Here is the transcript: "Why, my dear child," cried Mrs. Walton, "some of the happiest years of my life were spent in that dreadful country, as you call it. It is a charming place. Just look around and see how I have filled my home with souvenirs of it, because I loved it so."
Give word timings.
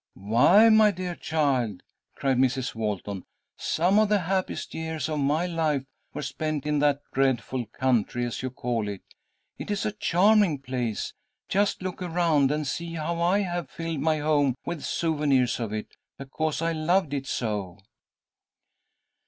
"Why, 0.15 0.69
my 0.69 0.89
dear 0.89 1.13
child," 1.13 1.83
cried 2.15 2.37
Mrs. 2.39 2.73
Walton, 2.73 3.23
"some 3.55 3.99
of 3.99 4.09
the 4.09 4.21
happiest 4.21 4.73
years 4.73 5.07
of 5.07 5.19
my 5.19 5.45
life 5.45 5.83
were 6.11 6.23
spent 6.23 6.65
in 6.65 6.79
that 6.79 7.03
dreadful 7.13 7.67
country, 7.67 8.25
as 8.25 8.41
you 8.41 8.49
call 8.49 8.87
it. 8.87 9.03
It 9.59 9.69
is 9.69 9.85
a 9.85 9.91
charming 9.91 10.57
place. 10.57 11.13
Just 11.49 11.83
look 11.83 12.01
around 12.01 12.49
and 12.49 12.65
see 12.65 12.95
how 12.95 13.21
I 13.21 13.41
have 13.41 13.69
filled 13.69 13.99
my 13.99 14.17
home 14.17 14.55
with 14.65 14.83
souvenirs 14.83 15.59
of 15.59 15.71
it, 15.71 15.95
because 16.17 16.63
I 16.63 16.71
loved 16.71 17.13
it 17.13 17.27
so." 17.27 17.77